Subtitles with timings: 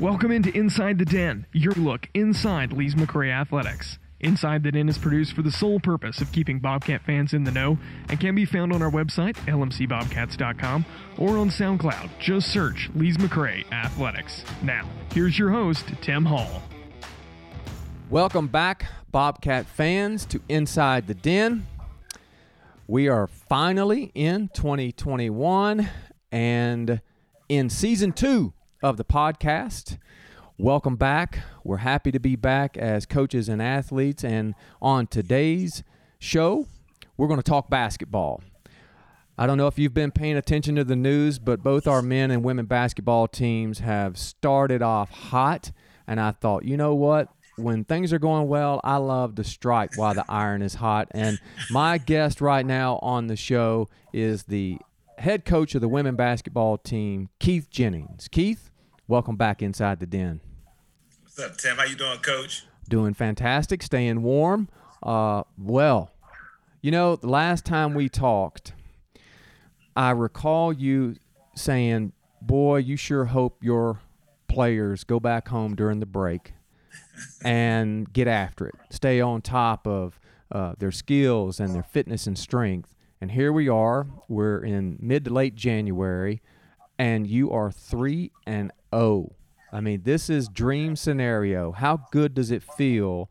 [0.00, 4.00] Welcome into Inside the Den, your look inside Lees McRae Athletics.
[4.18, 7.52] Inside the Den is produced for the sole purpose of keeping Bobcat fans in the
[7.52, 7.78] know
[8.08, 10.84] and can be found on our website, lmcbobcats.com,
[11.16, 12.10] or on SoundCloud.
[12.18, 14.44] Just search Lees McRae Athletics.
[14.64, 16.60] Now, here's your host, Tim Hall.
[18.10, 21.68] Welcome back, Bobcat fans, to Inside the Den.
[22.88, 25.88] We are finally in 2021
[26.32, 27.00] and
[27.48, 28.54] in season two
[28.84, 29.96] of the podcast.
[30.58, 31.38] Welcome back.
[31.64, 34.22] We're happy to be back as coaches and athletes.
[34.22, 35.82] And on today's
[36.18, 36.66] show,
[37.16, 38.42] we're going to talk basketball.
[39.38, 42.30] I don't know if you've been paying attention to the news, but both our men
[42.30, 45.72] and women basketball teams have started off hot.
[46.06, 47.28] And I thought, you know what?
[47.56, 51.08] When things are going well, I love to strike while the iron is hot.
[51.12, 54.76] And my guest right now on the show is the
[55.16, 58.28] head coach of the women basketball team, Keith Jennings.
[58.28, 58.70] Keith,
[59.08, 60.40] welcome back inside the den.
[61.22, 61.76] What's up, Tim?
[61.76, 62.64] How you doing, Coach?
[62.88, 64.68] Doing fantastic, staying warm.
[65.02, 66.10] Uh, well,
[66.80, 68.72] you know, the last time we talked,
[69.96, 71.16] I recall you
[71.54, 74.00] saying, "Boy, you sure hope your
[74.48, 76.52] players go back home during the break
[77.44, 80.18] and get after it, stay on top of
[80.52, 84.06] uh, their skills and their fitness and strength." And here we are.
[84.28, 86.42] We're in mid to late January,
[86.98, 89.32] and you are three and Oh.
[89.72, 91.72] I mean, this is dream scenario.
[91.72, 93.28] How good does it feel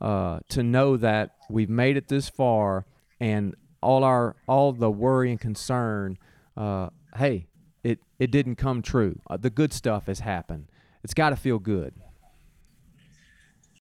[0.00, 2.86] uh, to know that we've made it this far,
[3.18, 6.18] and all our all the worry and concern?
[6.56, 7.48] Uh, hey,
[7.82, 9.18] it it didn't come true.
[9.28, 10.68] Uh, the good stuff has happened.
[11.02, 11.94] It's got to feel good.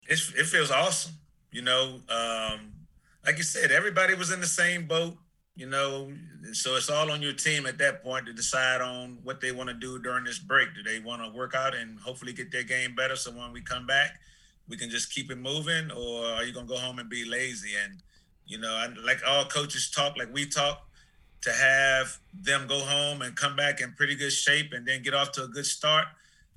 [0.08, 1.16] It's, it feels awesome.
[1.52, 2.72] You know, um,
[3.26, 5.18] like you said, everybody was in the same boat
[5.56, 6.12] you know
[6.52, 9.70] so it's all on your team at that point to decide on what they want
[9.70, 10.70] to do during this break.
[10.76, 13.62] Do they want to work out and hopefully get their game better so when we
[13.62, 14.20] come back
[14.68, 17.26] we can just keep it moving or are you going to go home and be
[17.26, 17.72] lazy?
[17.84, 18.02] And
[18.46, 20.88] you know I, like all coaches talk like we talk
[21.42, 25.14] to have them go home and come back in pretty good shape and then get
[25.14, 26.08] off to a good start.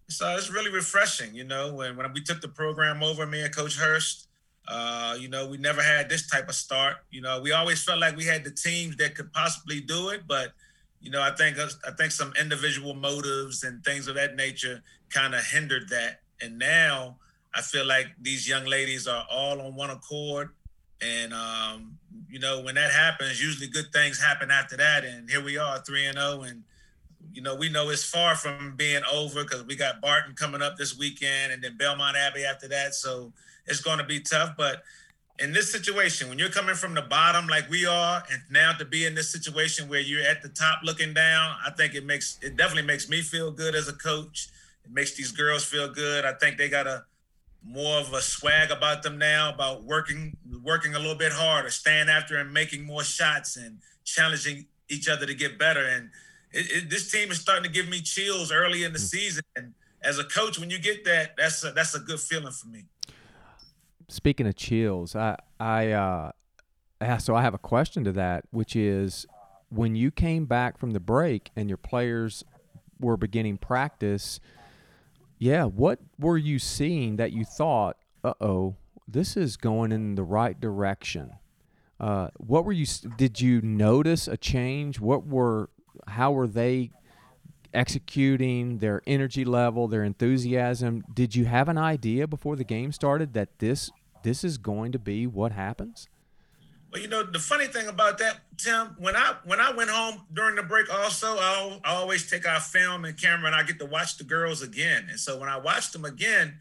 [0.09, 3.55] So it's really refreshing you know when, when we took the program over me and
[3.55, 4.29] coach hurst
[4.69, 6.97] uh, you know, we never had this type of start.
[7.11, 10.23] You know, we always felt like we had the teams that could possibly do it,
[10.27, 10.53] but
[11.01, 15.35] you know, I think I think some individual motives and things of that nature kind
[15.35, 16.21] of hindered that.
[16.41, 17.17] And now
[17.55, 20.51] I feel like these young ladies are all on one accord.
[21.01, 25.05] And um, you know, when that happens, usually good things happen after that.
[25.05, 26.65] And here we are, three and zero, oh, and
[27.33, 30.77] you know, we know it's far from being over because we got Barton coming up
[30.77, 32.95] this weekend, and then Belmont Abbey after that.
[32.95, 33.33] So
[33.67, 34.55] it's going to be tough.
[34.57, 34.83] But
[35.39, 38.85] in this situation, when you're coming from the bottom like we are, and now to
[38.85, 42.39] be in this situation where you're at the top looking down, I think it makes
[42.43, 44.49] it definitely makes me feel good as a coach.
[44.85, 46.25] It makes these girls feel good.
[46.25, 47.05] I think they got a
[47.65, 52.09] more of a swag about them now about working working a little bit harder, staying
[52.09, 55.85] after and making more shots and challenging each other to get better.
[55.85, 56.11] And
[56.53, 59.09] it, it, this team is starting to give me chills early in the mm.
[59.09, 59.43] season.
[59.57, 62.69] And as a coach, when you get that, that's a, that's a good feeling for
[62.69, 62.85] me
[64.09, 66.31] speaking of chills, I I uh,
[67.19, 69.27] so I have a question to that, which is
[69.69, 72.45] when you came back from the break and your players
[73.01, 74.41] were beginning practice.
[75.39, 80.23] Yeah, what were you seeing that you thought, uh oh, this is going in the
[80.23, 81.33] right direction?
[82.01, 82.87] Uh, what were you?
[83.17, 85.01] Did you notice a change?
[85.01, 85.71] What were?
[86.09, 86.91] How were they
[87.77, 91.05] executing, their energy level, their enthusiasm.
[91.13, 93.91] Did you have an idea before the game started that this
[94.27, 96.09] this is going to be what happens?
[96.93, 100.23] Well, you know, the funny thing about that, Tim, when I when I went home
[100.35, 103.87] during the break, also I, always take our film and camera, and I get to
[103.87, 105.07] watch the girls again.
[105.09, 106.55] And so when I watched them again,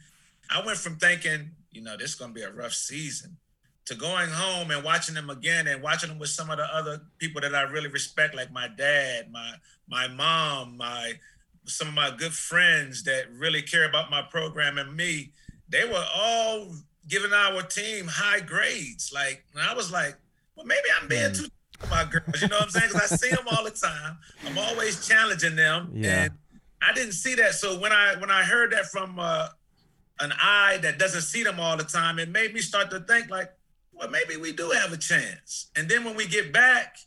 [0.48, 3.38] I went from thinking, you know, this is going to be a rough season,
[3.86, 7.02] to going home and watching them again and watching them with some of the other
[7.18, 9.54] people that I really respect, like my dad, my
[9.90, 11.14] my mom, my
[11.66, 15.32] some of my good friends that really care about my program and me.
[15.68, 16.76] They were all
[17.08, 19.12] giving our team high grades.
[19.14, 20.16] Like, I was like,
[20.56, 21.40] well, maybe I'm being mm.
[21.40, 21.50] too
[21.90, 22.42] my girls.
[22.42, 22.90] You know what I'm saying?
[22.92, 24.18] Because I see them all the time.
[24.46, 26.24] I'm always challenging them, yeah.
[26.24, 26.34] and
[26.82, 27.54] I didn't see that.
[27.54, 29.50] So when I when I heard that from uh,
[30.20, 33.30] an eye that doesn't see them all the time, it made me start to think
[33.30, 33.52] like,
[33.94, 35.70] well, maybe we do have a chance.
[35.76, 36.98] And then when we get back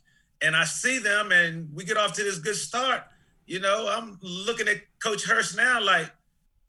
[0.41, 3.03] and I see them and we get off to this good start,
[3.45, 6.11] you know, I'm looking at Coach Hurst now like,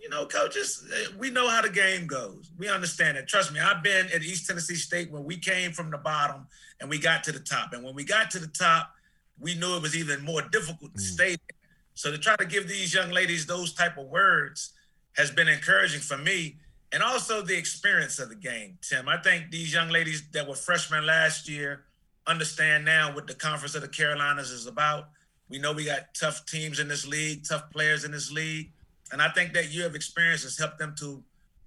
[0.00, 2.50] you know, coaches, eh, we know how the game goes.
[2.58, 3.28] We understand it.
[3.28, 6.46] Trust me, I've been at East Tennessee State when we came from the bottom
[6.80, 7.72] and we got to the top.
[7.72, 8.90] And when we got to the top,
[9.38, 11.14] we knew it was even more difficult to mm.
[11.14, 11.56] stay there.
[11.94, 14.72] So to try to give these young ladies those type of words,
[15.16, 16.56] has been encouraging for me
[16.92, 19.08] and also the experience of the game, Tim.
[19.08, 21.84] I think these young ladies that were freshmen last year
[22.26, 25.08] understand now what the Conference of the Carolinas is about.
[25.48, 28.72] We know we got tough teams in this league, tough players in this league.
[29.12, 31.22] And I think that year of experience has helped them to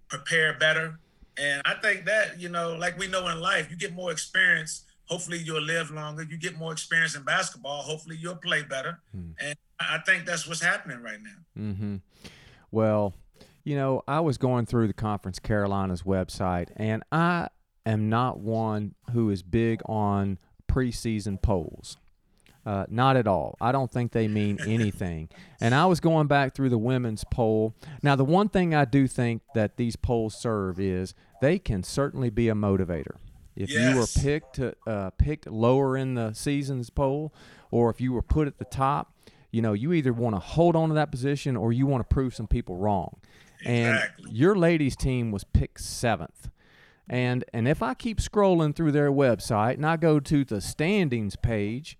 [0.07, 0.99] prepare better.
[1.37, 4.85] And I think that, you know, like we know in life, you get more experience.
[5.05, 6.23] Hopefully you'll live longer.
[6.23, 7.81] You get more experience in basketball.
[7.81, 8.99] Hopefully you'll play better.
[9.11, 9.31] Hmm.
[9.39, 11.61] And I think that's what's happening right now.
[11.61, 11.95] Mm-hmm.
[12.71, 13.13] Well,
[13.63, 17.49] you know, I was going through the Conference Carolinas website, and I
[17.85, 20.37] am not one who is big on
[20.71, 21.97] preseason polls.
[22.65, 23.57] Uh, not at all.
[23.59, 25.27] I don't think they mean anything.
[25.59, 27.75] and I was going back through the women's poll.
[28.01, 32.29] Now, the one thing I do think that these polls serve is they can certainly
[32.29, 33.17] be a motivator.
[33.55, 33.93] If yes.
[33.93, 37.33] you were picked to, uh, picked lower in the season's poll,
[37.69, 39.13] or if you were put at the top,
[39.51, 42.13] you know, you either want to hold on to that position or you want to
[42.13, 43.17] prove some people wrong.
[43.61, 44.25] Exactly.
[44.25, 46.49] And your ladies' team was picked seventh.
[47.07, 51.35] And and if I keep scrolling through their website and I go to the standings
[51.35, 51.97] page,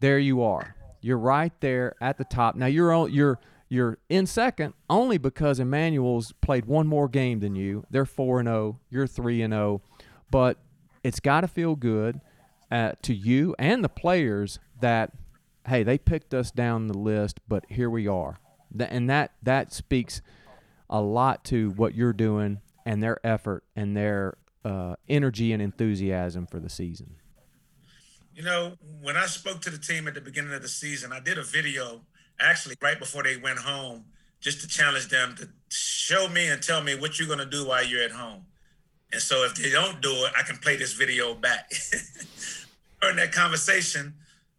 [0.00, 0.74] there you are.
[1.00, 2.56] You're right there at the top.
[2.56, 7.84] Now you're you're you're in second only because Emmanuel's played one more game than you.
[7.90, 8.58] They're four and zero.
[8.58, 8.80] Oh.
[8.90, 9.82] You're three and zero.
[9.82, 10.04] Oh.
[10.30, 10.58] But
[11.04, 12.20] it's got to feel good
[12.70, 15.12] uh, to you and the players that
[15.66, 18.40] hey they picked us down the list, but here we are.
[18.78, 20.20] And that that speaks
[20.90, 26.46] a lot to what you're doing and their effort and their uh, energy and enthusiasm
[26.46, 27.16] for the season.
[28.38, 31.18] You know, when I spoke to the team at the beginning of the season, I
[31.18, 32.02] did a video
[32.38, 34.04] actually right before they went home
[34.40, 37.66] just to challenge them to show me and tell me what you're going to do
[37.66, 38.44] while you're at home.
[39.12, 41.68] And so if they don't do it, I can play this video back.
[43.02, 44.14] During that conversation,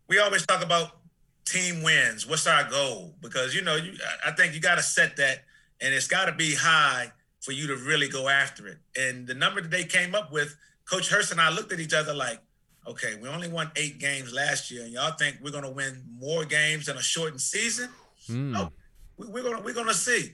[0.09, 0.97] we always talk about
[1.45, 2.27] team wins.
[2.27, 3.15] What's our goal?
[3.21, 3.93] Because you know, you,
[4.27, 5.45] I think you got to set that,
[5.79, 8.79] and it's got to be high for you to really go after it.
[8.97, 11.93] And the number that they came up with, Coach Hurst and I looked at each
[11.93, 12.41] other like,
[12.89, 16.45] okay, we only won eight games last year, and y'all think we're gonna win more
[16.45, 17.89] games in a shortened season?
[18.27, 18.51] Mm.
[18.51, 18.71] No,
[19.17, 20.31] we're gonna we're gonna see.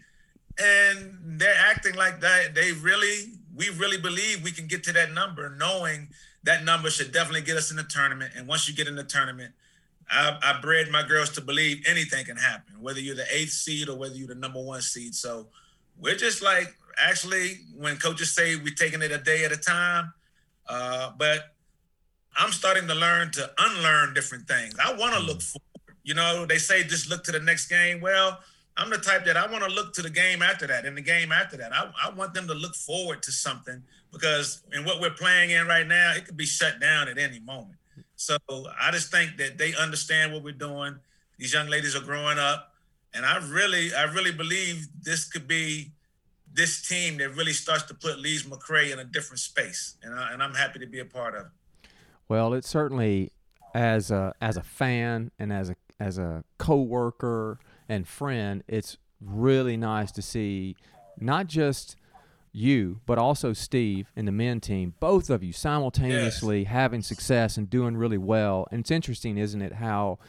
[0.58, 2.56] And they're acting like that.
[2.56, 6.08] They really, we really believe we can get to that number, knowing
[6.44, 8.32] that number should definitely get us in the tournament.
[8.38, 9.54] And once you get in the tournament,
[10.10, 13.90] I, I bred my girls to believe anything can happen, whether you're the eighth seed
[13.90, 15.14] or whether you're the number one seed.
[15.14, 15.48] So
[16.00, 20.14] we're just like actually when coaches say we're taking it a day at a time.
[20.70, 21.55] Uh, but
[22.38, 24.76] I'm starting to learn to unlearn different things.
[24.84, 25.52] I want to look mm.
[25.52, 25.98] forward.
[26.04, 28.00] You know, they say just look to the next game.
[28.00, 28.40] Well,
[28.78, 31.02] I'm the type that I want to look to the game after that and the
[31.02, 31.74] game after that.
[31.74, 35.66] I, I want them to look forward to something because in what we're playing in
[35.66, 37.78] right now, it could be shut down at any moment.
[38.18, 40.96] So I just think that they understand what we're doing.
[41.38, 42.72] These young ladies are growing up.
[43.14, 45.92] And I really, I really believe this could be
[46.54, 49.96] this team that really starts to put Lees McRae in a different space.
[50.04, 51.52] And, I, and I'm happy to be a part of it.
[52.28, 53.32] Well, it certainly
[53.74, 59.78] as a as a fan and as a as a coworker and friend, it's really
[59.78, 60.76] nice to see
[61.20, 61.96] not just
[62.52, 66.72] you, but also Steve and the men team, both of you simultaneously yes.
[66.72, 68.68] having success and doing really well.
[68.72, 70.20] And it's interesting, isn't it, how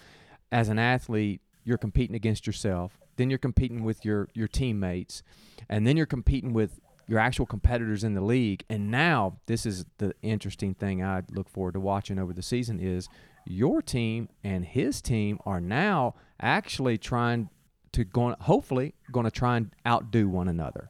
[0.50, 5.22] as an athlete you're competing against yourself, then you're competing with your your teammates,
[5.69, 8.65] and then you're competing with your actual competitors in the league.
[8.69, 12.81] And now this is the interesting thing I look forward to watching over the season
[12.81, 13.08] is
[13.44, 17.48] your team and his team are now actually trying
[17.93, 20.89] to go hopefully going to try and outdo one another.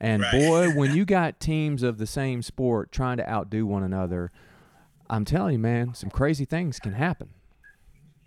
[0.00, 0.32] And right.
[0.32, 4.30] boy, when you got teams of the same sport trying to outdo one another,
[5.10, 7.30] I'm telling you, man, some crazy things can happen.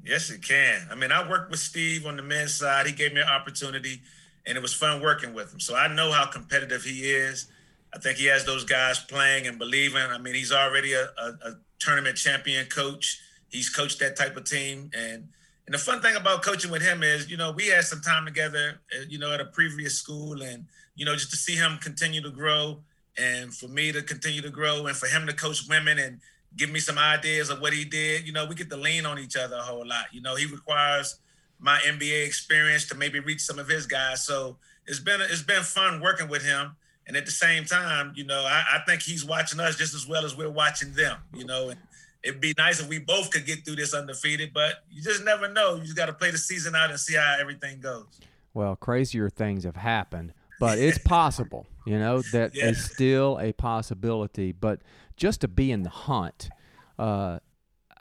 [0.03, 0.87] Yes, it can.
[0.89, 2.85] I mean, I worked with Steve on the men's side.
[2.85, 4.01] He gave me an opportunity
[4.45, 5.59] and it was fun working with him.
[5.59, 7.47] So I know how competitive he is.
[7.93, 10.01] I think he has those guys playing and believing.
[10.01, 13.19] I mean, he's already a, a, a tournament champion coach.
[13.49, 15.27] He's coached that type of team, and
[15.65, 18.25] and the fun thing about coaching with him is, you know, we had some time
[18.25, 20.65] together, uh, you know, at a previous school, and
[20.95, 22.79] you know, just to see him continue to grow,
[23.17, 26.19] and for me to continue to grow, and for him to coach women and
[26.57, 28.25] give me some ideas of what he did.
[28.25, 30.05] You know, we get to lean on each other a whole lot.
[30.11, 31.19] You know, he requires
[31.59, 34.25] my NBA experience to maybe reach some of his guys.
[34.25, 36.75] So it's been it's been fun working with him.
[37.07, 40.07] And at the same time, you know, I, I think he's watching us just as
[40.07, 41.17] well as we're watching them.
[41.33, 41.79] You know, and
[42.23, 45.51] it'd be nice if we both could get through this undefeated, but you just never
[45.51, 45.75] know.
[45.75, 48.19] You just got to play the season out and see how everything goes.
[48.53, 51.65] Well, crazier things have happened, but it's possible.
[51.85, 52.67] You know that yeah.
[52.67, 54.51] is still a possibility.
[54.51, 54.81] But
[55.17, 56.49] just to be in the hunt,
[56.99, 57.39] uh,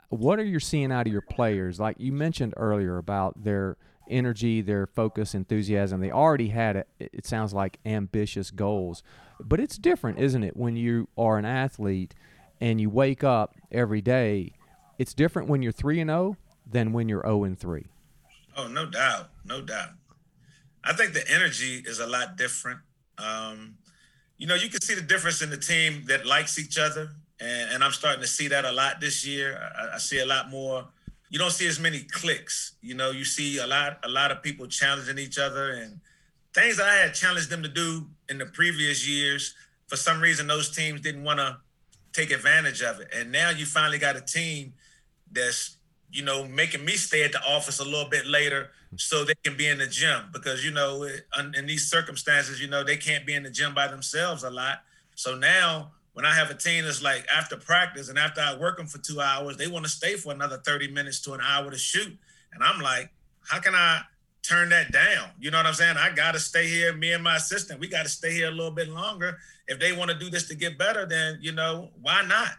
[0.09, 1.79] what are you seeing out of your players?
[1.79, 3.77] Like you mentioned earlier about their
[4.09, 6.01] energy, their focus, enthusiasm.
[6.01, 6.87] They already had it.
[6.99, 9.03] It sounds like ambitious goals,
[9.39, 10.57] but it's different, isn't it?
[10.57, 12.15] When you are an athlete
[12.59, 14.53] and you wake up every day,
[14.97, 16.37] it's different when you're three and zero
[16.69, 17.87] than when you're zero and three.
[18.57, 19.91] Oh, no doubt, no doubt.
[20.83, 22.79] I think the energy is a lot different.
[23.17, 23.77] Um,
[24.37, 27.71] you know, you can see the difference in the team that likes each other, and,
[27.71, 29.59] and I'm starting to see that a lot this year.
[29.77, 30.87] I, I see a lot more.
[31.29, 32.73] You don't see as many clicks.
[32.81, 35.99] You know, you see a lot, a lot of people challenging each other and
[36.53, 39.53] things that I had challenged them to do in the previous years.
[39.87, 41.57] For some reason, those teams didn't want to
[42.13, 44.73] take advantage of it, and now you finally got a team
[45.31, 45.77] that's
[46.11, 49.55] you know, making me stay at the office a little bit later so they can
[49.55, 51.07] be in the gym because, you know,
[51.55, 54.79] in these circumstances, you know, they can't be in the gym by themselves a lot.
[55.15, 58.75] So now when I have a team that's like after practice and after I work
[58.75, 61.71] them for two hours, they want to stay for another 30 minutes to an hour
[61.71, 62.17] to shoot.
[62.53, 63.09] And I'm like,
[63.47, 64.01] how can I
[64.43, 65.29] turn that down?
[65.39, 65.95] You know what I'm saying?
[65.97, 66.93] I got to stay here.
[66.93, 69.37] Me and my assistant, we got to stay here a little bit longer.
[69.67, 72.49] If they want to do this to get better, then, you know, why not?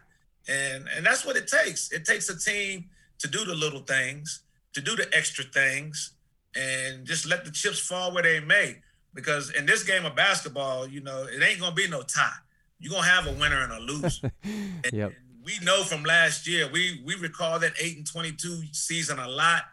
[0.49, 1.91] And, and that's what it takes.
[1.91, 2.89] It takes a team–
[3.21, 4.41] to do the little things,
[4.73, 6.13] to do the extra things,
[6.55, 8.77] and just let the chips fall where they may.
[9.13, 12.41] Because in this game of basketball, you know, it ain't gonna be no tie.
[12.81, 14.31] You're gonna have a winner and a loser.
[14.43, 15.13] and, yep.
[15.45, 19.63] we know from last year, we we recall that eight and twenty-two season a lot,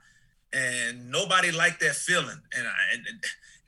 [0.52, 2.40] and nobody liked that feeling.
[2.56, 3.06] And I, and,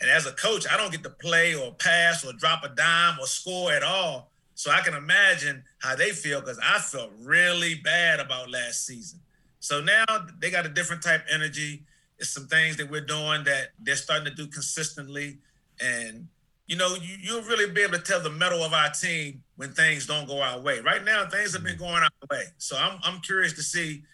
[0.01, 3.19] and as a coach, I don't get to play or pass or drop a dime
[3.21, 4.31] or score at all.
[4.55, 9.21] So I can imagine how they feel because I felt really bad about last season.
[9.59, 10.05] So now
[10.39, 11.85] they got a different type energy.
[12.19, 15.39] It's some things that we're doing that they're starting to do consistently.
[15.81, 16.29] And,
[16.71, 19.73] you know, you, you'll really be able to tell the metal of our team when
[19.73, 20.79] things don't go our way.
[20.79, 21.83] Right now, things have been mm-hmm.
[21.83, 22.45] going our way.
[22.59, 24.05] So I'm, I'm curious to see.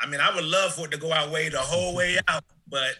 [0.00, 2.42] I mean, I would love for it to go our way the whole way out.
[2.66, 2.94] But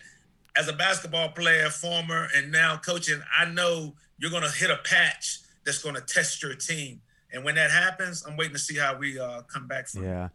[0.54, 4.76] as a basketball player, former, and now coaching, I know you're going to hit a
[4.84, 7.00] patch that's going to test your team.
[7.32, 10.28] And when that happens, I'm waiting to see how we uh, come back from yeah.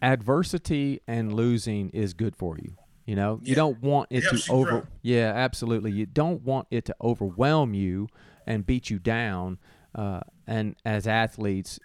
[0.00, 2.76] adversity and losing is good for you.
[3.06, 3.50] You know, yeah.
[3.50, 4.70] you don't want it, to over.
[4.70, 4.86] Grow.
[5.02, 5.92] Yeah, absolutely.
[5.92, 8.08] You don't want it to overwhelm you
[8.46, 9.58] and beat you down.
[9.94, 11.78] Uh, and as athletes,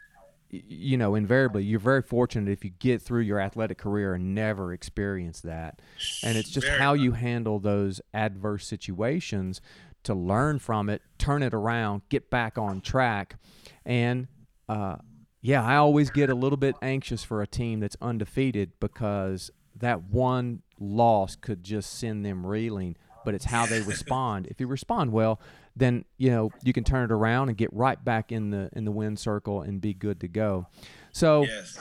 [0.50, 4.74] you know, invariably, you're very fortunate if you get through your athletic career and never
[4.74, 5.80] experience that.
[6.24, 9.62] And it's just very how you handle those adverse situations
[10.04, 13.38] to learn from it, turn it around, get back on track,
[13.86, 14.28] and
[14.68, 14.96] uh,
[15.42, 20.04] yeah, I always get a little bit anxious for a team that's undefeated because that
[20.04, 22.98] one loss could just send them reeling.
[23.24, 24.48] But it's how they respond.
[24.48, 25.40] If you respond well,
[25.76, 28.84] then you know you can turn it around and get right back in the in
[28.84, 30.68] the win circle and be good to go.
[31.12, 31.80] So yes.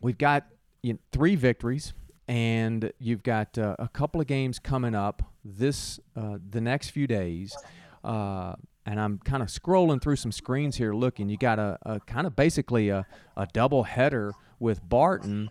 [0.00, 0.46] we've got
[0.82, 1.92] you know, three victories,
[2.26, 7.06] and you've got uh, a couple of games coming up this uh, the next few
[7.06, 7.56] days.
[8.02, 8.54] Uh,
[8.86, 11.28] and I'm kind of scrolling through some screens here looking.
[11.28, 15.50] You got a, a kind of basically a, a double header with Barton,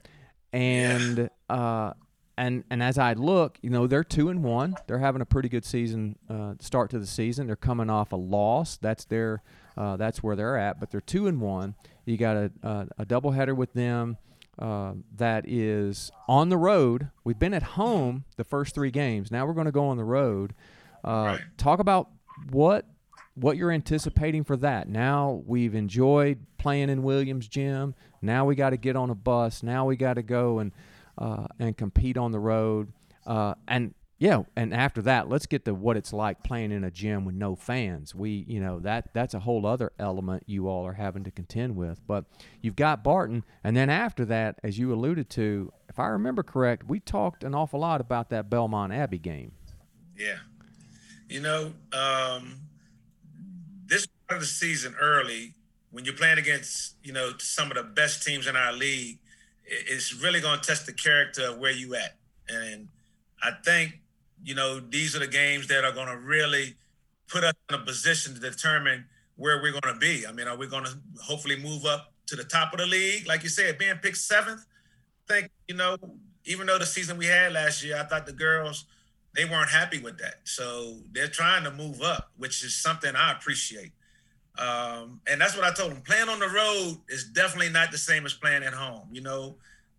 [0.51, 1.94] and yeah.
[2.39, 4.75] And and as I look, you know they're two and one.
[4.88, 7.48] They're having a pretty good season uh, start to the season.
[7.48, 8.77] They're coming off a loss.
[8.77, 9.43] That's their
[9.77, 10.79] uh, that's where they're at.
[10.79, 11.75] But they're two and one.
[12.05, 14.17] You got a a, a double header with them.
[14.58, 17.10] Uh, that is on the road.
[17.24, 19.31] We've been at home the first three games.
[19.31, 20.53] Now we're going to go on the road.
[21.03, 21.41] Uh, right.
[21.58, 22.10] Talk about
[22.51, 22.86] what
[23.36, 24.88] what you're anticipating for that.
[24.88, 27.96] Now we've enjoyed playing in Williams Gym.
[28.22, 29.63] Now we got to get on a bus.
[29.63, 30.72] Now we got to go and
[31.20, 32.92] uh, and compete on the road.
[33.28, 36.92] Uh, and yeah, and after that, let's get to what it's like playing in a
[36.92, 38.14] gym with no fans.
[38.14, 41.78] We, you know, that that's a whole other element you all are having to contend
[41.78, 42.02] with.
[42.06, 42.26] But
[42.62, 46.90] you've got Barton, and then after that, as you alluded to, if I remember correct,
[46.90, 49.54] we talked an awful lot about that Belmont Abbey game.
[50.18, 50.40] Yeah,
[51.30, 52.60] you know, um,
[53.86, 55.54] this part of the season early,
[55.92, 59.20] when you're playing against, you know, some of the best teams in our league,
[59.70, 62.16] it's really going to test the character of where you at.
[62.48, 62.88] And
[63.42, 64.00] I think,
[64.44, 66.76] you know, these are the games that are going to really
[67.28, 70.26] put us in a position to determine where we're going to be.
[70.28, 73.28] I mean, are we going to hopefully move up to the top of the league?
[73.28, 74.66] Like you said, being picked seventh,
[75.30, 75.98] I think, you know,
[76.46, 78.86] even though the season we had last year, I thought the girls–
[79.36, 80.36] they weren't happy with that.
[80.44, 83.92] So they're trying to move up, which is something I appreciate.
[84.60, 86.01] Um, and that's what I told them.
[86.01, 89.08] Playing on the road is definitely not the same as playing at home.
[89.12, 89.56] You know,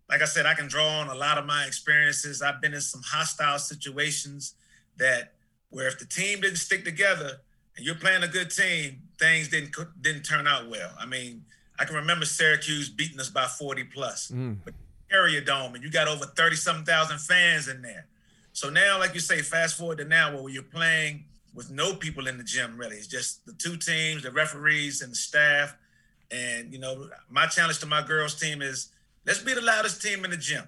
[0.07, 2.41] like I said, I can draw on a lot of my experiences.
[2.41, 4.53] I've been in some hostile situations
[4.97, 5.33] that
[5.71, 7.41] where if the team didn't stick together
[7.75, 10.91] and you're playing a good team, things didn't didn't turn out well.
[10.99, 11.43] I mean,
[11.79, 14.29] I can remember Syracuse beating us by 40 plus.
[14.29, 14.57] Mm.
[14.63, 14.75] But
[15.09, 18.05] Carrier Dome and you got over 30 something thousand fans in there.
[18.53, 22.27] So now, like you say, fast forward to now where you're playing with no people
[22.27, 22.95] in the gym really.
[22.95, 25.75] It's just the two teams, the referees and the staff.
[26.31, 28.89] And you know, my challenge to my girls team is
[29.25, 30.63] let's be the loudest team in the gym.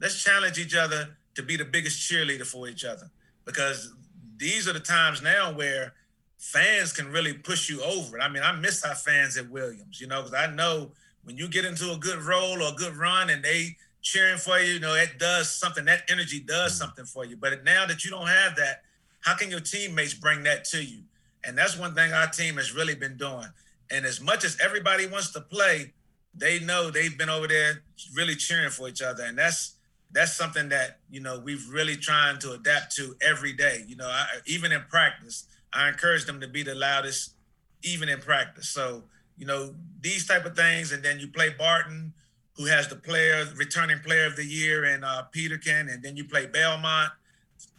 [0.00, 3.10] Let's challenge each other to be the biggest cheerleader for each other.
[3.44, 3.92] Because
[4.36, 5.94] these are the times now where
[6.38, 8.20] fans can really push you over.
[8.20, 10.90] I mean, I miss our fans at Williams, you know, because I know
[11.24, 14.58] when you get into a good role or a good run and they cheering for
[14.58, 15.84] you, you know, it does something.
[15.84, 16.76] That energy does mm.
[16.76, 17.36] something for you.
[17.36, 18.82] But now that you don't have that,
[19.26, 21.00] how can your teammates bring that to you?
[21.42, 23.48] And that's one thing our team has really been doing.
[23.90, 25.92] And as much as everybody wants to play,
[26.32, 27.82] they know they've been over there
[28.14, 29.24] really cheering for each other.
[29.24, 29.74] And that's
[30.12, 33.84] that's something that, you know, we've really trying to adapt to every day.
[33.88, 37.34] You know, I, even in practice, I encourage them to be the loudest,
[37.82, 38.68] even in practice.
[38.68, 39.02] So,
[39.36, 40.92] you know, these type of things.
[40.92, 42.12] And then you play Barton,
[42.56, 45.88] who has the player, returning player of the year, and uh, Peterkin.
[45.88, 47.10] And then you play Belmont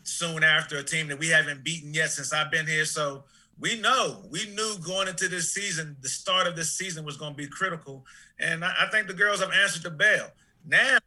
[0.07, 2.85] soon after a team that we haven't beaten yet since I've been here.
[2.85, 3.23] So
[3.59, 7.33] we know, we knew going into this season, the start of this season was going
[7.33, 8.05] to be critical.
[8.39, 10.31] And I, I think the girls have answered the bell.
[10.65, 10.99] Now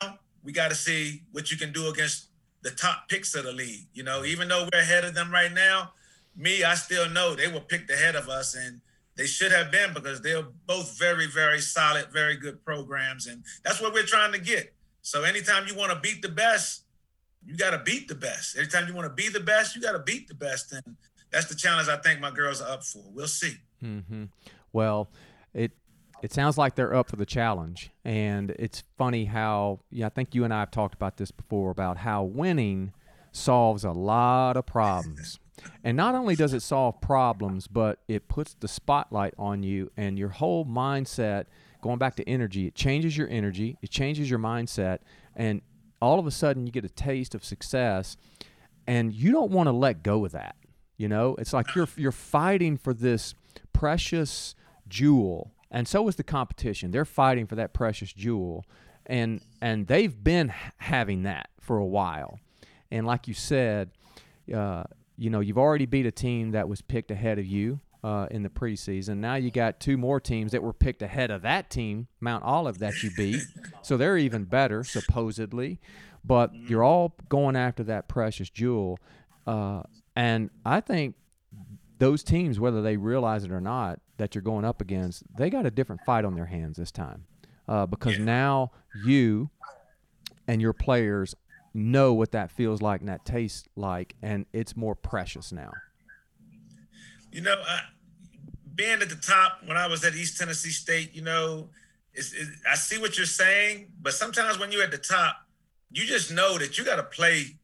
[0.42, 2.28] we got to see what you can do against
[2.62, 3.86] the top picks of the league.
[3.94, 5.92] You know, even though we're ahead of them right now,
[6.36, 8.80] me, I still know they were picked ahead of us and
[9.16, 13.26] they should have been because they're both very, very solid, very good programs.
[13.26, 14.72] And that's what we're trying to get.
[15.02, 16.84] So anytime you want to beat the best,
[17.44, 18.56] you got to beat the best.
[18.56, 20.72] Every time you want to be the best, you got to beat the best.
[20.72, 20.96] And
[21.30, 23.02] that's the challenge I think my girls are up for.
[23.12, 23.56] We'll see.
[23.82, 24.24] Mm-hmm.
[24.72, 25.10] Well,
[25.54, 25.72] it
[26.22, 30.34] it sounds like they're up for the challenge, and it's funny how yeah, I think
[30.34, 32.92] you and I have talked about this before about how winning
[33.32, 35.38] solves a lot of problems.
[35.84, 40.18] And not only does it solve problems, but it puts the spotlight on you and
[40.18, 41.46] your whole mindset.
[41.82, 44.98] Going back to energy, it changes your energy, it changes your mindset,
[45.34, 45.62] and
[46.00, 48.16] all of a sudden you get a taste of success,
[48.86, 50.56] and you don't want to let go of that.
[50.96, 53.34] You know, it's like you're you're fighting for this
[53.72, 54.54] precious
[54.88, 56.90] jewel, and so is the competition.
[56.90, 58.64] They're fighting for that precious jewel,
[59.06, 62.38] and and they've been having that for a while.
[62.90, 63.90] And like you said,
[64.54, 64.84] uh,
[65.16, 68.42] you know, you've already beat a team that was picked ahead of you uh, in
[68.42, 69.18] the preseason.
[69.18, 72.78] Now you got two more teams that were picked ahead of that team, Mount Olive,
[72.78, 73.42] that you beat.
[73.82, 75.80] so they're even better, supposedly.
[76.24, 78.98] But you're all going after that precious jewel.
[79.46, 79.82] Uh,
[80.14, 81.14] and I think
[81.98, 85.66] those teams, whether they realize it or not, that you're going up against, they got
[85.66, 87.24] a different fight on their hands this time.
[87.68, 88.24] Uh, because yeah.
[88.24, 88.70] now
[89.04, 89.48] you
[90.48, 91.34] and your players
[91.72, 95.70] know what that feels like and that tastes like, and it's more precious now.
[97.32, 97.80] You know, I,
[98.74, 101.68] being at the top when I was at East Tennessee State, you know,
[102.14, 105.36] it's, it's, I see what you're saying, but sometimes when you're at the top,
[105.92, 107.56] you just know that you got to play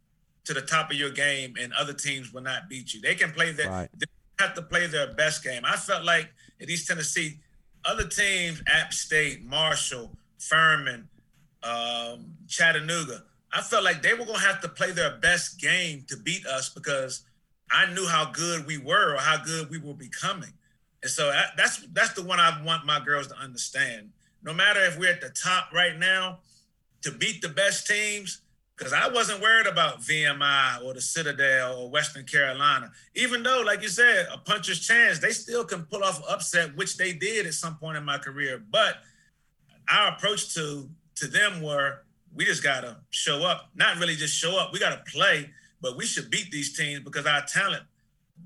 [0.45, 3.01] to the top of your game, and other teams will not beat you.
[3.01, 3.89] They can play their right.
[3.97, 4.07] they
[4.39, 5.63] have to play their best game.
[5.65, 6.29] I felt like
[6.61, 7.39] at East Tennessee,
[7.85, 11.09] other teams, App State, Marshall, Furman,
[11.63, 16.17] um, Chattanooga, I felt like they were gonna have to play their best game to
[16.17, 17.23] beat us because
[17.71, 20.53] I knew how good we were or how good we were becoming.
[21.03, 24.11] And so that's that's the one I want my girls to understand.
[24.43, 26.39] No matter if we're at the top right now,
[27.03, 28.43] to beat the best teams,
[28.77, 32.91] because I wasn't worried about VMI or the Citadel or Western Carolina.
[33.15, 36.97] Even though, like you said, a puncher's chance, they still can pull off upset, which
[36.97, 38.63] they did at some point in my career.
[38.71, 38.99] But
[39.91, 42.03] our approach to to them were
[42.35, 43.71] we just gotta show up.
[43.75, 44.73] Not really just show up.
[44.73, 47.83] We gotta play, but we should beat these teams because our talent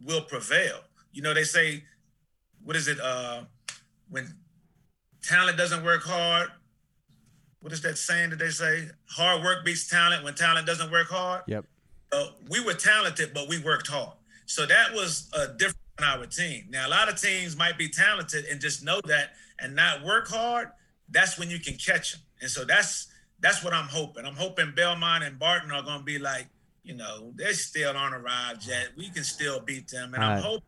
[0.05, 0.81] will prevail.
[1.12, 1.85] You know, they say,
[2.64, 2.99] what is it?
[3.01, 3.43] Uh,
[4.09, 4.35] when
[5.23, 6.49] talent doesn't work hard,
[7.61, 8.88] what is that saying that they say?
[9.07, 11.43] Hard work beats talent when talent doesn't work hard.
[11.47, 11.64] Yep.
[12.12, 14.16] Uh, we were talented, but we worked hard.
[14.47, 16.66] So that was a different in our team.
[16.71, 20.29] Now, a lot of teams might be talented and just know that and not work
[20.29, 20.69] hard.
[21.11, 22.23] That's when you can catch them.
[22.40, 23.09] And so that's
[23.40, 24.25] that's what I'm hoping.
[24.25, 26.47] I'm hoping Belmont and Barton are going to be like,
[26.83, 28.88] you know, they still aren't arrived yet.
[28.97, 30.62] We can still beat them, and I'm hoping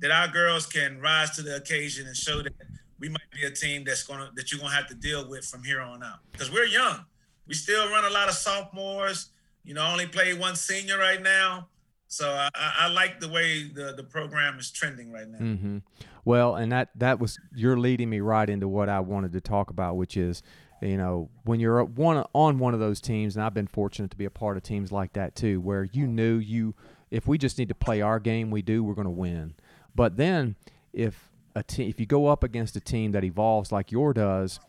[0.00, 2.52] that our girls can rise to the occasion and show that
[3.00, 5.62] we might be a team that's gonna that you're gonna have to deal with from
[5.62, 6.18] here on out.
[6.32, 7.04] Because we're young,
[7.46, 9.30] we still run a lot of sophomores.
[9.64, 11.68] You know, only play one senior right now.
[12.08, 15.38] So I, I, like the way the, the program is trending right now.
[15.38, 15.78] Mm-hmm.
[16.24, 19.68] Well, and that that was you're leading me right into what I wanted to talk
[19.68, 20.42] about, which is
[20.80, 24.16] you know when you're one on one of those teams, and I've been fortunate to
[24.16, 26.74] be a part of teams like that too, where you knew you
[27.10, 29.54] if we just need to play our game, we do, we're going to win.
[29.94, 30.56] But then
[30.92, 34.60] if a team, if you go up against a team that evolves like your does,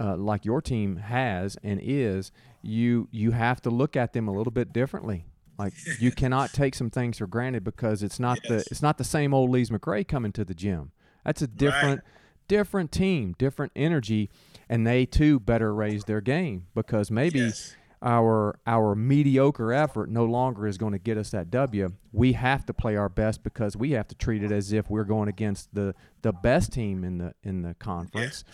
[0.00, 4.32] uh, like your team has and is, you you have to look at them a
[4.32, 5.26] little bit differently.
[5.58, 8.48] Like you cannot take some things for granted because it's not Yes.
[8.64, 10.92] the it's not the same old Lees McRae coming to the gym.
[11.24, 12.02] That's a different
[12.46, 14.30] different team, different energy,
[14.68, 17.74] and they too better raise their game because maybe Yes.
[18.00, 21.90] our our mediocre effort no longer is going to get us that W.
[22.12, 25.04] We have to play our best because we have to treat it as if we're
[25.04, 28.44] going against the the best team in the in the conference.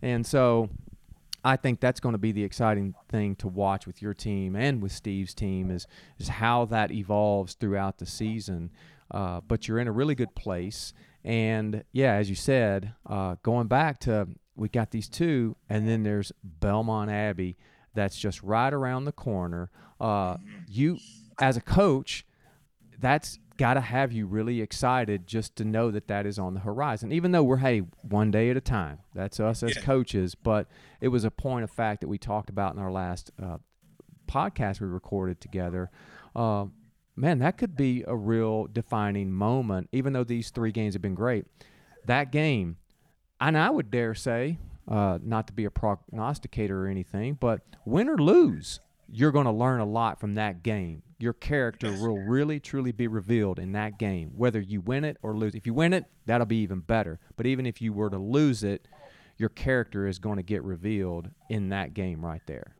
[0.00, 0.70] And so
[1.44, 4.82] I think that's going to be the exciting thing to watch with your team and
[4.82, 5.86] with Steve's team is
[6.18, 8.70] is how that evolves throughout the season.
[9.10, 13.66] Uh, but you're in a really good place, and yeah, as you said, uh, going
[13.66, 14.26] back to
[14.56, 17.56] we got these two, and then there's Belmont Abbey
[17.94, 19.70] that's just right around the corner.
[20.00, 20.36] Uh,
[20.68, 20.98] you,
[21.40, 22.26] as a coach,
[22.98, 26.60] that's got to have you really excited just to know that that is on the
[26.60, 27.12] horizon.
[27.12, 29.82] Even though we're hey one day at a time, that's us as Yeah.
[29.82, 30.34] coaches.
[30.34, 30.68] But
[31.00, 33.58] it was a point of fact that we talked about in our last uh,
[34.26, 35.90] podcast we recorded together.
[36.34, 36.66] Uh,
[37.16, 39.88] man, that could be a real defining moment.
[39.92, 41.44] Even though these three games have been great,
[42.06, 42.76] that game,
[43.40, 48.08] and I would dare say, uh, not to be a prognosticator or anything, but win
[48.08, 51.02] or lose, you're going to learn a lot from that game.
[51.22, 55.36] Your character will really, truly be revealed in that game, whether you win it or
[55.36, 55.54] lose.
[55.54, 57.20] If you win it, that'll be even better.
[57.36, 58.88] But even if you were to lose it,
[59.38, 62.74] your character is going to get revealed in that game right there.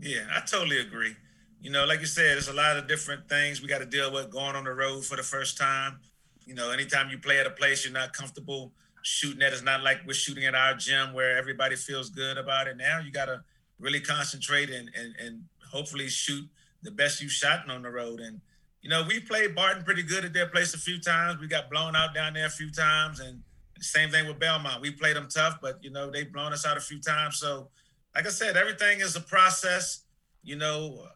[0.00, 1.16] Yeah, I totally agree.
[1.60, 4.12] You know, like you said, there's a lot of different things we got to deal
[4.12, 5.98] with going on the road for the first time.
[6.44, 8.70] You know, anytime you play at a place you're not comfortable
[9.02, 12.68] shooting at, it's not like we're shooting at our gym where everybody feels good about
[12.68, 12.76] it.
[12.76, 13.42] Now you got to
[13.80, 16.48] really concentrate and, and, and hopefully shoot
[16.82, 18.20] the best you've shot on the road.
[18.20, 18.40] And,
[18.82, 21.40] you know, we played Barton pretty good at their place a few times.
[21.40, 23.20] We got blown out down there a few times.
[23.20, 23.42] And
[23.80, 24.80] same thing with Belmont.
[24.80, 27.36] We played them tough, but, you know, they've blown us out a few times.
[27.38, 27.68] So,
[28.14, 30.02] like I said, everything is a process.
[30.42, 31.06] You know,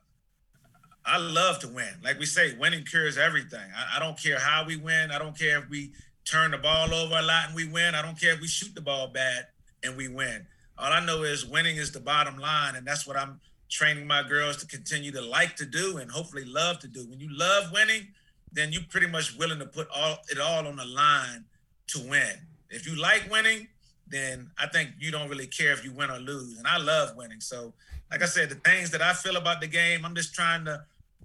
[1.04, 1.94] I love to win.
[2.02, 3.66] Like we say, winning cures everything.
[3.76, 5.10] I, I don't care how we win.
[5.10, 5.92] I don't care if we
[6.24, 7.94] turn the ball over a lot and we win.
[7.94, 9.46] I don't care if we shoot the ball bad
[9.82, 10.46] and we win.
[10.78, 13.40] All I know is winning is the bottom line, and that's what I'm
[13.70, 17.06] training my girls to continue to like to do and hopefully love to do.
[17.08, 18.08] When you love winning,
[18.52, 21.44] then you're pretty much willing to put all it all on the line
[21.88, 22.34] to win.
[22.68, 23.68] If you like winning,
[24.08, 26.58] then I think you don't really care if you win or lose.
[26.58, 27.40] And I love winning.
[27.40, 27.72] So,
[28.10, 30.82] like I said, the things that I feel about the game, I'm just trying to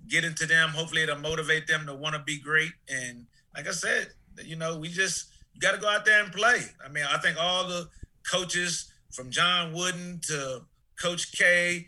[0.08, 0.70] get into them.
[0.70, 2.72] Hopefully, it'll motivate them to want to be great.
[2.88, 4.10] And like I said,
[4.44, 6.62] you know, we just you got to go out there and play.
[6.84, 7.90] I mean, I think all the
[8.30, 10.62] coaches from John Wooden to
[11.02, 11.88] Coach K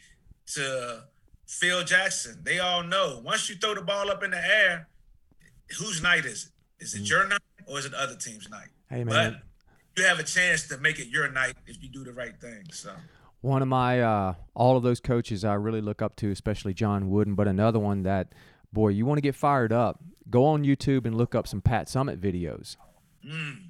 [0.53, 1.03] to
[1.45, 4.87] Phil Jackson, they all know once you throw the ball up in the air,
[5.79, 6.45] whose night is
[6.79, 6.83] it?
[6.83, 8.67] Is it your night or is it the other team's night?
[8.89, 9.41] Hey, man.
[9.95, 12.39] But you have a chance to make it your night if you do the right
[12.39, 12.63] thing.
[12.71, 12.91] So
[13.41, 17.09] One of my uh, all of those coaches I really look up to, especially John
[17.09, 18.33] Wooden, but another one that
[18.71, 21.87] boy, you want to get fired up, go on YouTube and look up some Pat
[21.87, 22.75] Summitt videos.
[23.25, 23.69] mm,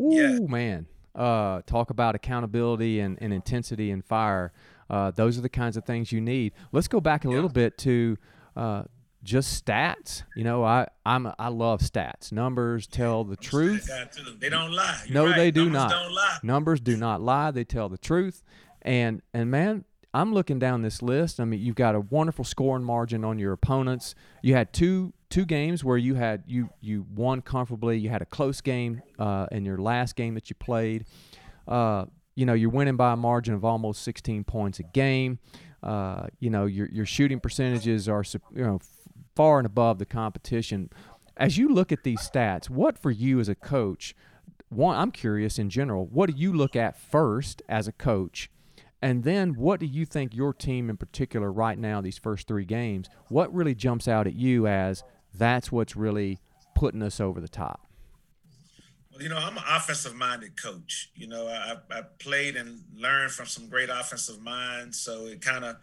[0.00, 0.38] Ooh, Yeah.
[0.40, 0.86] man.
[1.14, 4.52] Uh, talk about accountability and, and intensity and fire.
[4.90, 6.52] Uh, those are the kinds of things you need.
[6.72, 8.16] Let's go back a little bit to
[8.56, 8.82] uh,
[9.22, 10.22] just stats.
[10.36, 12.32] You know, I I'm I love stats.
[12.32, 13.90] Numbers tell the truth.
[14.38, 15.02] They don't lie.
[15.06, 15.36] You're No, right.
[15.36, 16.44] they do Numbers not.
[16.44, 18.42] Numbers do not lie; they tell the truth.
[18.82, 21.40] And and man, I'm looking down this list.
[21.40, 24.14] I mean, you've got a wonderful scoring margin on your opponents.
[24.42, 27.98] You had two two games where you had you you won comfortably.
[27.98, 31.04] You had a close game uh, in your last game that you played.
[31.66, 32.06] Uh,
[32.38, 35.40] you know, you're winning by a margin of almost 16 points a game.
[35.82, 38.22] Uh, you know, your your shooting percentages are
[38.54, 38.78] you know
[39.34, 40.88] far and above the competition.
[41.36, 44.14] As you look at these stats, what for you as a coach?
[44.68, 46.06] One, I'm curious in general.
[46.06, 48.50] What do you look at first as a coach?
[49.02, 52.64] And then what do you think your team in particular right now, these first three
[52.64, 55.02] games, what really jumps out at you as
[55.34, 56.38] that's what's really
[56.76, 57.87] putting us over the top?
[59.20, 61.10] You know, I'm an offensive minded coach.
[61.14, 65.00] You know, I, I played and learned from some great offensive minds.
[65.00, 65.76] So it kind of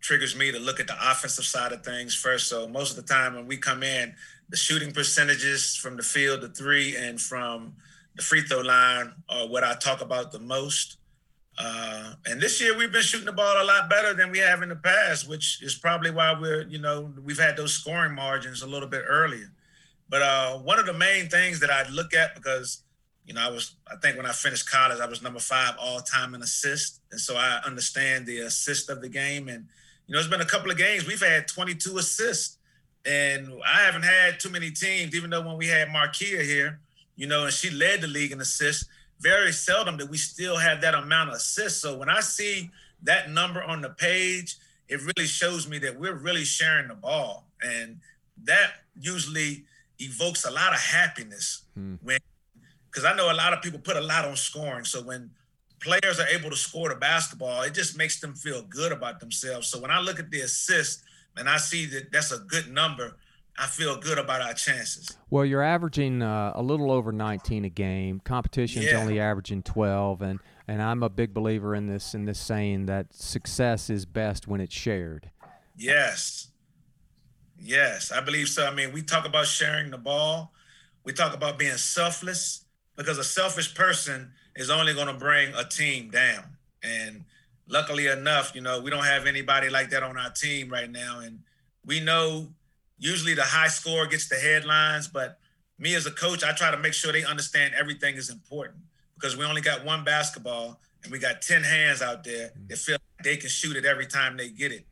[0.00, 2.48] triggers me to look at the offensive side of things first.
[2.48, 4.14] So most of the time when we come in,
[4.48, 7.74] the shooting percentages from the field, the three, and from
[8.14, 10.98] the free throw line are what I talk about the most.
[11.58, 14.62] Uh, and this year we've been shooting the ball a lot better than we have
[14.62, 18.62] in the past, which is probably why we're, you know, we've had those scoring margins
[18.62, 19.50] a little bit earlier.
[20.08, 22.82] But uh, one of the main things that I look at because,
[23.26, 26.00] you know, I was, I think when I finished college, I was number five all
[26.00, 27.00] time in assist.
[27.10, 29.48] And so I understand the assist of the game.
[29.48, 29.66] And,
[30.06, 32.58] you know, it's been a couple of games, we've had 22 assists.
[33.04, 36.80] And I haven't had too many teams, even though when we had Markia here,
[37.14, 38.86] you know, and she led the league in assists,
[39.20, 41.80] very seldom that we still have that amount of assists.
[41.80, 42.70] So when I see
[43.04, 44.56] that number on the page,
[44.88, 47.46] it really shows me that we're really sharing the ball.
[47.62, 48.00] And
[48.44, 49.64] that usually
[49.98, 51.94] evokes a lot of happiness hmm.
[52.02, 52.18] when
[52.90, 54.84] because I know a lot of people put a lot on scoring.
[54.84, 55.30] So when
[55.80, 59.68] players are able to score the basketball, it just makes them feel good about themselves.
[59.68, 61.02] So when I look at the assist
[61.36, 63.16] and I see that that's a good number,
[63.58, 65.16] I feel good about our chances.
[65.30, 68.20] Well, you're averaging uh, a little over 19 a game.
[68.20, 68.98] Competition's yeah.
[68.98, 73.14] only averaging 12, and and I'm a big believer in this in this saying that
[73.14, 75.30] success is best when it's shared.
[75.76, 76.48] Yes,
[77.60, 78.66] yes, I believe so.
[78.66, 80.52] I mean, we talk about sharing the ball.
[81.04, 82.64] We talk about being selfless
[82.96, 86.44] because a selfish person is only going to bring a team down.
[86.82, 87.24] And
[87.68, 91.20] luckily enough, you know, we don't have anybody like that on our team right now.
[91.20, 91.40] And
[91.84, 92.48] we know
[92.98, 95.38] usually the high score gets the headlines, but
[95.78, 98.78] me as a coach, I try to make sure they understand everything is important
[99.14, 102.68] because we only got one basketball and we got 10 hands out there mm.
[102.68, 104.86] that feel like they can shoot it every time they get it.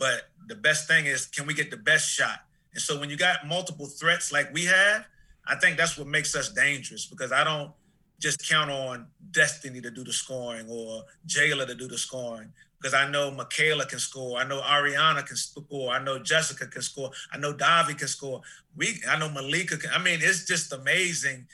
[0.00, 2.40] But the best thing is, can we get the best shot?
[2.72, 5.04] And so when you got multiple threats like we have,
[5.46, 7.70] I think that's what makes us dangerous because I don't
[8.18, 12.94] just count on Destiny to do the scoring or Jayla to do the scoring because
[12.94, 14.38] I know Michaela can score.
[14.38, 15.92] I know Ariana can score.
[15.92, 17.10] I know Jessica can score.
[17.30, 18.40] I know Davi can score.
[18.74, 19.90] We, I know Malika can.
[19.92, 21.46] I mean, it's just amazing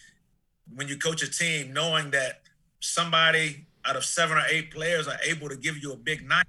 [0.73, 2.43] when you coach a team knowing that
[2.79, 6.47] somebody out of seven or eight players are able to give you a big night.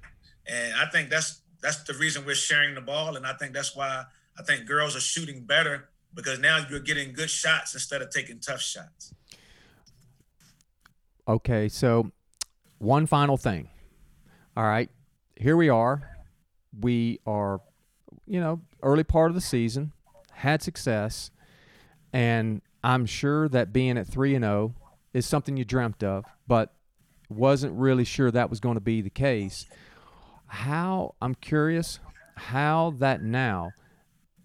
[0.47, 3.15] And I think that's that's the reason we're sharing the ball.
[3.15, 4.03] And I think that's why
[4.37, 8.39] I think girls are shooting better because now you're getting good shots instead of taking
[8.39, 9.13] tough shots.
[11.27, 12.11] Okay, so
[12.77, 13.69] one final thing.
[14.55, 14.89] All right,
[15.35, 16.17] here we are.
[16.79, 17.61] We are,
[18.25, 19.91] you know, early part of the season,
[20.31, 21.31] had success,
[22.13, 24.75] and I'm sure that being at 3 and 0
[25.13, 26.73] is something you dreamt of, but
[27.29, 29.65] wasn't really sure that was going to be the case.
[30.47, 31.99] How I'm curious
[32.35, 33.71] how that now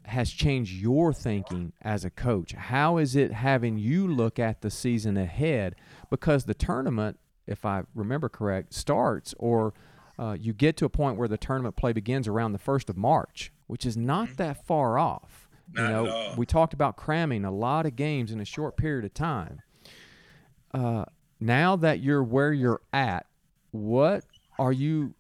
[0.05, 2.53] has changed your thinking as a coach?
[2.53, 5.75] How is it having you look at the season ahead?
[6.11, 9.75] Because the tournament, if I remember correct, starts or
[10.19, 12.97] uh, you get to a point where the tournament play begins around the first of
[12.97, 14.37] March, which is not mm-hmm.
[14.37, 15.49] that far off.
[15.73, 19.05] Not you know, we talked about cramming a lot of games in a short period
[19.05, 19.63] of time.
[20.75, 21.05] Uh,
[21.41, 23.27] now that you're where you're at,
[23.71, 24.25] what
[24.59, 25.15] are you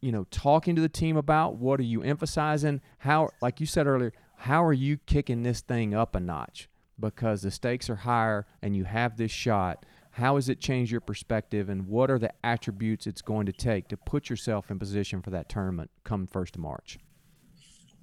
[0.00, 1.56] you know talking to the team about?
[1.56, 2.80] What are you emphasizing?
[2.98, 6.68] How, like you said earlier, how are you kicking this thing up a notch?
[6.98, 9.84] Because the stakes are higher and you have this shot.
[10.12, 13.88] How has it changed your perspective, and what are the attributes it's going to take
[13.88, 16.98] to put yourself in position for that tournament come first of March?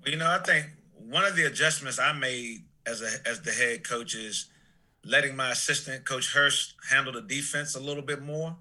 [0.03, 0.65] Well, you know, I think
[0.97, 4.49] one of the adjustments I made as a as the head coach is
[5.05, 8.57] letting my assistant coach Hurst handle the defense a little bit more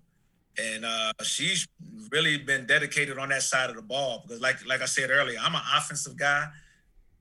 [0.61, 1.67] and uh, she's
[2.11, 5.39] really been dedicated on that side of the ball because, like like I said earlier,
[5.41, 6.47] I'm an offensive guy.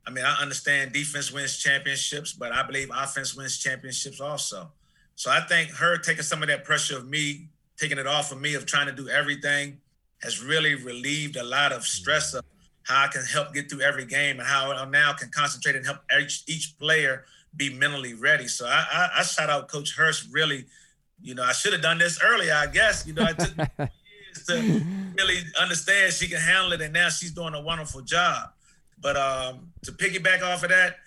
[0.05, 4.71] I mean, I understand defense wins championships, but I believe offense wins championships also.
[5.15, 8.41] So I think her taking some of that pressure of me, taking it off of
[8.41, 9.77] me of trying to do everything,
[10.23, 12.43] has really relieved a lot of stress of
[12.83, 15.85] how I can help get through every game and how I now can concentrate and
[15.85, 17.25] help each, each player
[17.55, 18.47] be mentally ready.
[18.47, 20.65] So I, I, I shout out Coach Hurst really
[21.21, 23.05] you know, I should have done this earlier, I guess.
[23.05, 24.81] You know, I took years to
[25.17, 28.49] really understand she can handle it, and now she's doing a wonderful job.
[29.01, 30.97] But um, to piggyback off of that,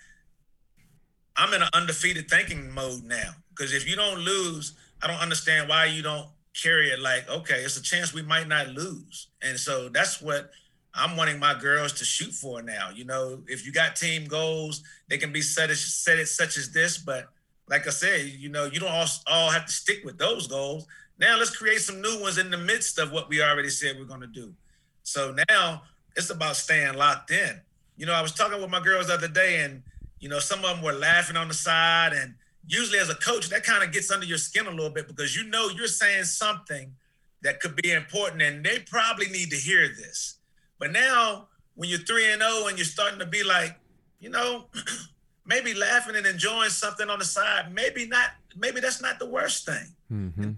[1.35, 3.31] I'm in an undefeated thinking mode now.
[3.49, 6.27] Because if you don't lose, I don't understand why you don't
[6.59, 9.27] carry it like, okay, it's a chance we might not lose.
[9.41, 10.51] And so that's what
[10.93, 12.89] I'm wanting my girls to shoot for now.
[12.93, 16.57] You know, if you got team goals, they can be set as set it such
[16.57, 17.29] as this, but
[17.73, 20.85] like I said, you know, you don't all, all have to stick with those goals.
[21.17, 24.05] Now let's create some new ones in the midst of what we already said we're
[24.05, 24.53] going to do.
[25.01, 25.81] So now
[26.15, 27.59] it's about staying locked in.
[27.97, 29.81] You know, I was talking with my girls the other day, and
[30.19, 32.13] you know, some of them were laughing on the side.
[32.13, 32.35] And
[32.67, 35.35] usually, as a coach, that kind of gets under your skin a little bit because
[35.35, 36.93] you know you're saying something
[37.41, 40.37] that could be important, and they probably need to hear this.
[40.77, 43.79] But now, when you're three and zero, oh and you're starting to be like,
[44.19, 44.65] you know.
[45.45, 49.65] maybe laughing and enjoying something on the side, maybe not, maybe that's not the worst
[49.65, 49.87] thing.
[50.11, 50.51] Mm-hmm.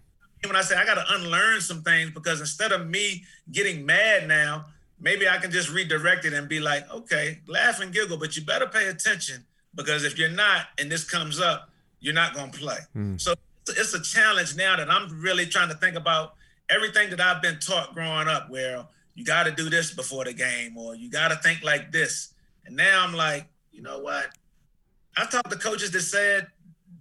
[0.45, 4.28] When I say I got to unlearn some things because instead of me getting mad
[4.28, 4.65] now,
[5.00, 8.43] maybe I can just redirect it and be like, okay, laugh and giggle, but you
[8.43, 9.43] better pay attention
[9.74, 11.69] because if you're not and this comes up,
[12.00, 12.78] you're not going to play.
[12.95, 13.19] Mm.
[13.19, 13.34] So
[13.69, 16.36] it's a challenge now that I'm really trying to think about
[16.69, 20.34] everything that I've been taught growing up where you got to do this before the
[20.34, 22.34] game or you got to think like this.
[22.65, 24.28] And now I'm like, you know what?
[25.17, 26.47] I've talked to coaches that said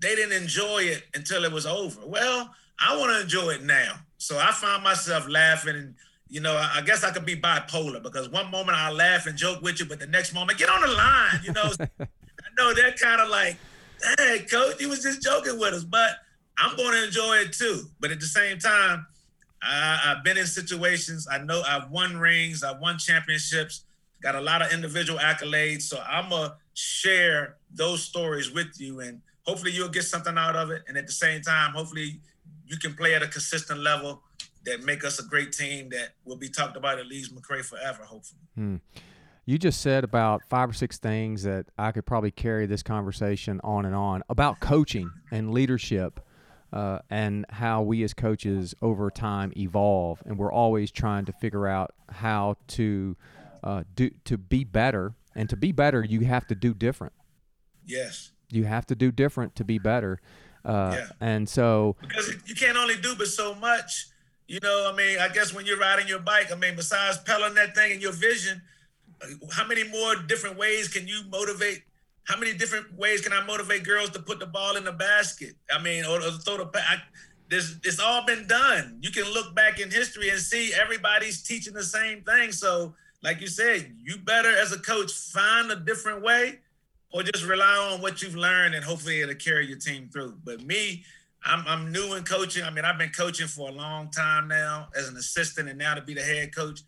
[0.01, 2.01] they didn't enjoy it until it was over.
[2.07, 3.95] Well, I want to enjoy it now.
[4.19, 5.95] So I found myself laughing and
[6.29, 9.63] you know, I, guess I could be bipolar because one moment I laugh and joke
[9.63, 11.41] with you, but the next moment, get on the line.
[11.45, 12.07] You know, I
[12.59, 13.57] know they're kind of like,
[14.19, 16.17] hey, coach, he was just joking with us, but
[16.59, 17.85] I'm going to enjoy it too.
[18.01, 19.07] But at the same time,
[19.63, 21.29] I, I've been in situations.
[21.31, 23.85] I know I've won rings, I've won championships,
[24.21, 25.83] got a lot of individual accolades.
[25.83, 30.71] So I'm gonna share those stories with you, and hopefully you'll get something out of
[30.71, 30.83] it.
[30.89, 32.21] And at the same time, hopefully
[32.67, 34.23] you can play at a consistent level
[34.65, 38.05] that make us a great team that will be talked about at Lees McRae forever.
[38.05, 38.41] Hopefully.
[38.55, 38.77] Hmm.
[39.47, 43.61] You just said about five or six things that I could probably carry this conversation
[43.63, 46.21] on and on about coaching and leadership
[46.73, 51.69] uh, and how we as coaches over time evolve, and we're always trying to figure
[51.69, 53.17] out how to
[53.63, 55.15] uh, do to be better.
[55.37, 57.13] And to be better, you have to do different.
[57.87, 58.31] Yes.
[58.51, 60.21] You have to do different to be better.
[60.65, 61.07] Uh, yeah.
[61.21, 64.09] And so because you can't only do but so much.
[64.47, 67.55] You know, I mean, I guess when you're riding your bike, I mean, besides pedaling
[67.55, 68.61] that thing and your vision,
[69.53, 71.83] how many more different ways can you motivate
[72.25, 75.55] how many different ways can I motivate girls to put the ball in the basket?
[75.71, 76.97] I mean, or, or throw the I,
[77.49, 78.99] this it's all been done.
[79.03, 82.53] You can look back in history and see everybody's teaching the same thing.
[82.53, 86.61] So, like you said, you better as a coach find a different way
[87.15, 90.37] or just rely on what you've learned and hopefully it'll carry your team through.
[90.45, 91.05] But me,
[91.45, 92.65] I'm, I'm new in coaching.
[92.65, 95.95] I mean, I've been coaching for a long time now as an assistant and now
[95.95, 96.81] to be the head coach.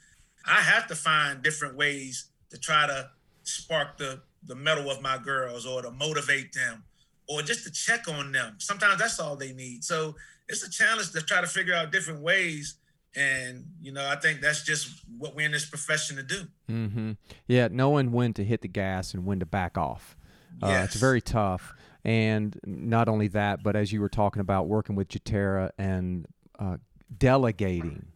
[0.45, 3.11] I have to find different ways to try to
[3.45, 6.85] spark the the mettle of my girls or to motivate them
[7.29, 8.55] or just to check on them.
[8.59, 9.83] Sometimes that's all they need.
[9.85, 10.15] So
[10.49, 12.77] it's a challenge to try to figure out different ways.
[13.17, 16.43] And, you know, I think that's just what we're in this profession to do.
[16.71, 17.13] Mm-hmm.
[17.49, 20.16] Yeah, knowing when to hit the gas and when to back off.
[20.63, 20.85] Uh, yes.
[20.87, 21.75] It's very tough.
[22.05, 26.27] And not only that, but as you were talking about working with Jatera and
[26.59, 26.77] uh,
[27.19, 28.07] delegating,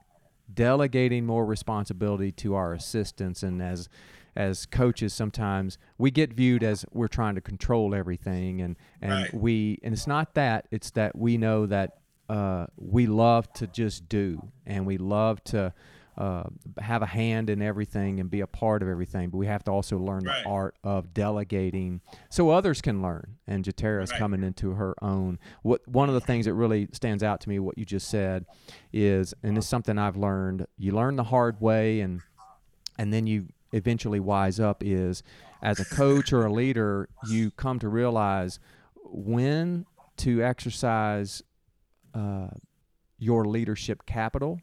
[0.53, 3.42] delegating more responsibility to our assistants.
[3.42, 3.88] And as
[4.37, 9.35] as coaches sometimes we get viewed as we're trying to control everything and and Right.
[9.35, 11.98] we and it's not that it's that we know that
[12.29, 15.74] uh, we love to just do and we love to
[16.18, 16.44] uh,
[16.80, 19.70] have a hand in everything and be a part of everything but we have to
[19.70, 20.42] also learn Right.
[20.44, 24.18] the art of delegating so others can learn and Jatera is Right.
[24.18, 27.58] coming into her own what one of the things that really stands out to me
[27.58, 28.44] what you just said
[28.92, 32.20] is and it's something I've learned you learn the hard way and
[32.98, 35.22] and then you eventually wise up is
[35.62, 38.58] as a coach or a leader you come to realize
[39.04, 39.86] when
[40.18, 41.42] to exercise
[42.14, 42.48] uh,
[43.18, 44.60] your leadership capital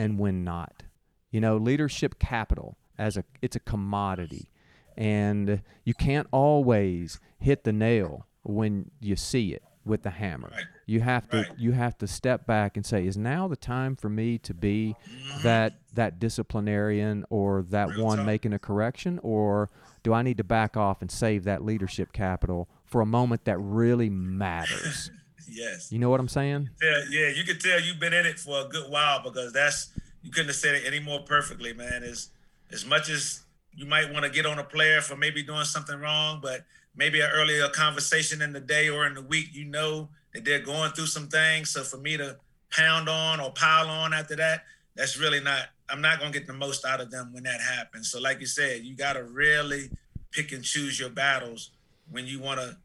[0.00, 0.82] and when not.
[1.30, 4.50] You know leadership capital as a it's a commodity.
[4.96, 10.50] And you can't always hit the nail when you see it with the hammer.
[10.52, 10.64] Right.
[10.86, 11.58] you have to Right.
[11.58, 14.94] you have to step back and say is now the time for me to be
[15.42, 19.18] that that disciplinarian or that Real one making a correction?
[19.22, 19.70] Or
[20.02, 23.58] do I need to back off and save that leadership capital for a moment that
[23.58, 25.10] really matters
[25.50, 25.90] Yes.
[25.92, 28.66] you know what I'm saying Yeah, yeah, you can tell you've been in it for
[28.66, 29.90] a good while because that's
[30.22, 32.02] you couldn't have said it any more perfectly, man.
[32.02, 32.28] As
[32.72, 33.42] as much as
[33.74, 37.20] you might want to get on a player for maybe doing something wrong, but maybe
[37.20, 40.92] an earlier conversation in the day or in the week, you know that they're going
[40.92, 41.70] through some things.
[41.70, 42.36] So for me to
[42.70, 45.66] pound on or pile on after that, that's really not.
[45.88, 48.10] I'm not gonna get the most out of them when that happens.
[48.10, 49.90] So like you said, you gotta really
[50.30, 51.70] pick and choose your battles
[52.10, 52.76] when you want to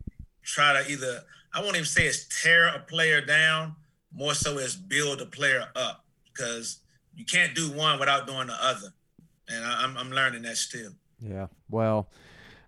[0.43, 1.23] try to either
[1.55, 3.75] I won't even say it's tear a player down,
[4.13, 6.79] more so it's build a player up because
[7.15, 8.93] you can't do one without doing the other,
[9.47, 10.91] and I, I'm I'm learning that still.
[11.19, 11.47] Yeah.
[11.69, 12.09] Well,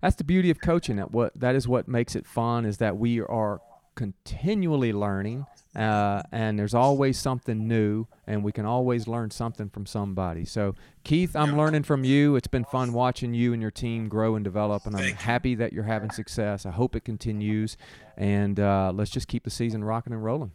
[0.01, 0.95] that's the beauty of coaching.
[0.95, 3.59] That what that is what makes it fun is that we are
[3.97, 9.85] continually learning, uh, and there's always something new, and we can always learn something from
[9.85, 10.45] somebody.
[10.45, 12.35] So, Keith, I'm learning from you.
[12.37, 15.73] It's been fun watching you and your team grow and develop, and I'm happy that
[15.73, 16.65] you're having success.
[16.65, 17.75] I hope it continues,
[18.15, 20.51] and uh, let's just keep the season rocking and rolling.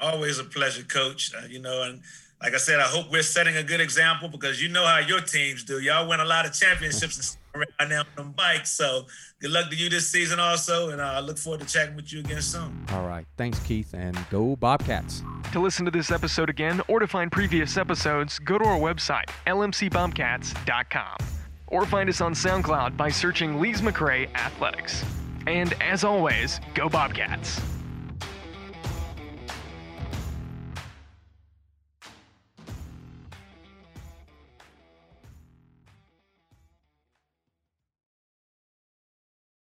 [0.00, 1.32] Always a pleasure, Coach.
[1.34, 2.00] Uh, you know, and
[2.42, 5.20] like I said, I hope we're setting a good example because you know how your
[5.20, 5.80] teams do.
[5.80, 8.70] Y'all win a lot of championships and right now on them bikes.
[8.70, 9.06] So
[9.40, 12.12] good luck to you this season also, and uh, I look forward to chatting with
[12.12, 12.84] you again soon.
[12.92, 13.26] All right.
[13.36, 15.22] Thanks, Keith, and go Bobcats.
[15.52, 19.28] To listen to this episode again or to find previous episodes, go to our website,
[19.46, 21.16] lmcbobcats.com.
[21.68, 25.04] Or find us on SoundCloud by searching Lees McRae Athletics.
[25.48, 27.60] And as always, go Bobcats.